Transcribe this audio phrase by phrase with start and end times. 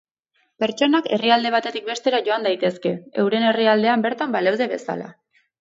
[0.61, 5.17] Pertsonak herrialde batetik bestera joan daitezke, euren herrialdean bertan baleude bezala.